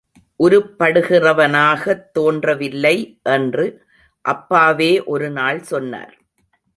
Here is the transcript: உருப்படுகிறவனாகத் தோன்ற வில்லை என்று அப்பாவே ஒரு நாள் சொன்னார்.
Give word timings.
உருப்படுகிறவனாகத் 0.39 2.11
தோன்ற 2.11 2.55
வில்லை 2.55 3.19
என்று 3.23 3.65
அப்பாவே 4.25 5.03
ஒரு 5.03 5.29
நாள் 5.29 5.61
சொன்னார். 5.61 6.15